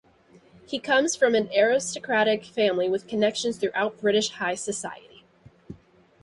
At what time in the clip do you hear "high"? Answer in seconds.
4.31-4.55